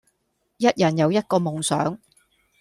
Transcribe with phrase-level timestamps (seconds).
[0.57, 1.99] 一人有一個夢想